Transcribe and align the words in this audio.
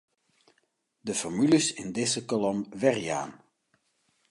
De 1.07 1.15
formules 1.21 1.67
yn 1.81 1.89
dizze 1.95 2.21
kolom 2.29 2.59
werjaan. 2.81 3.31